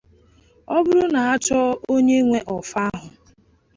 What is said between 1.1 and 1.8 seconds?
na a chọọ